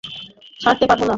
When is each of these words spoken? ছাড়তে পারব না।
ছাড়তে 0.61 0.85
পারব 0.87 1.01
না। 1.01 1.09